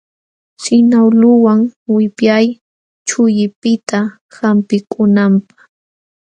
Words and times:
Sinawluwan 0.63 1.59
wipyay 1.95 2.47
chullipiqta 3.07 3.99
hampikunanpaq. 4.37 5.55